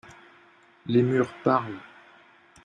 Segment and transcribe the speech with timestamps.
[0.87, 1.77] Les murs parlent.